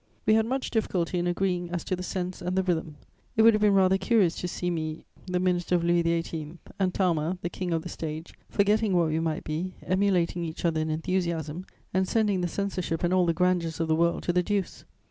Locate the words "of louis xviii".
5.75-6.57